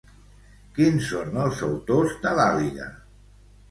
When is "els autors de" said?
1.43-2.37